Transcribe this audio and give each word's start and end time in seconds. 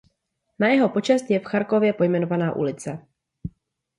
Na 0.59 0.67
jeho 0.67 0.89
počest 0.89 1.31
je 1.31 1.39
v 1.39 1.43
Charkově 1.45 1.93
pojmenována 1.93 2.55
ulice. 2.55 3.07